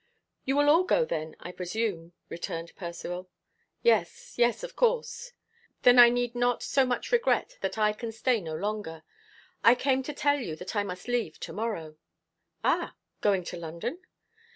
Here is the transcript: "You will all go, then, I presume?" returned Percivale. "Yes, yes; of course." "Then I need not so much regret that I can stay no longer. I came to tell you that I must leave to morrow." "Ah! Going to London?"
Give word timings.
"You 0.45 0.55
will 0.55 0.67
all 0.67 0.83
go, 0.83 1.05
then, 1.05 1.35
I 1.39 1.51
presume?" 1.51 2.13
returned 2.27 2.75
Percivale. 2.75 3.29
"Yes, 3.83 4.33
yes; 4.35 4.63
of 4.63 4.75
course." 4.75 5.33
"Then 5.83 5.99
I 5.99 6.09
need 6.09 6.33
not 6.33 6.63
so 6.63 6.87
much 6.87 7.11
regret 7.11 7.59
that 7.61 7.77
I 7.77 7.93
can 7.93 8.11
stay 8.11 8.41
no 8.41 8.55
longer. 8.55 9.03
I 9.63 9.75
came 9.75 10.01
to 10.01 10.13
tell 10.15 10.39
you 10.39 10.55
that 10.55 10.75
I 10.75 10.81
must 10.81 11.07
leave 11.07 11.39
to 11.41 11.53
morrow." 11.53 11.97
"Ah! 12.63 12.95
Going 13.21 13.43
to 13.43 13.57
London?" 13.57 13.99